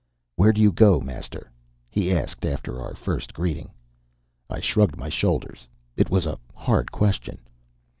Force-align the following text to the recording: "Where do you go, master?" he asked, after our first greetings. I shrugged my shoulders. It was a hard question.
"Where 0.35 0.51
do 0.51 0.59
you 0.61 0.71
go, 0.71 0.99
master?" 0.99 1.51
he 1.87 2.11
asked, 2.11 2.43
after 2.43 2.81
our 2.81 2.95
first 2.95 3.35
greetings. 3.35 3.69
I 4.49 4.59
shrugged 4.59 4.97
my 4.97 5.09
shoulders. 5.09 5.67
It 5.95 6.09
was 6.09 6.25
a 6.25 6.39
hard 6.55 6.91
question. 6.91 7.37